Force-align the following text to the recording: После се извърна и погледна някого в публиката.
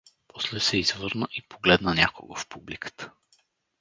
После 0.27 0.59
се 0.59 0.77
извърна 0.77 1.27
и 1.31 1.41
погледна 1.41 1.93
някого 1.93 2.35
в 2.35 2.47
публиката. 2.47 3.11